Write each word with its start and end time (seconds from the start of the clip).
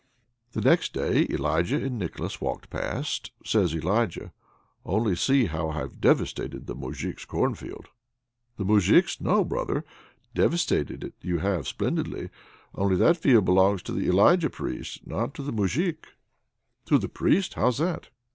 Next 0.55 0.93
day 0.93 1.27
Elijah 1.29 1.75
and 1.75 1.99
Nicholas 1.99 2.41
walked 2.41 2.71
past. 2.71 3.29
Says 3.45 3.75
Elijah: 3.75 4.33
"Only 4.83 5.15
see 5.15 5.45
how 5.45 5.69
I've 5.69 6.01
devastated 6.01 6.65
the 6.65 6.73
Moujik's 6.73 7.23
cornfield!" 7.23 7.89
"The 8.57 8.65
Moujik's! 8.65 9.21
No, 9.21 9.45
brother! 9.45 9.85
Devastated 10.33 11.03
it 11.03 11.13
you 11.21 11.37
have 11.37 11.67
splendidly, 11.67 12.31
only 12.73 12.95
that 12.95 13.17
field 13.17 13.45
belongs 13.45 13.83
to 13.83 13.91
the 13.91 14.07
Elijah 14.09 14.49
Priest, 14.49 15.05
not 15.05 15.35
to 15.35 15.43
the 15.43 15.53
Moujik." 15.53 16.07
"To 16.85 16.97
the 16.97 17.07
Priest! 17.07 17.53
How's 17.53 17.77
that?" 17.77 18.09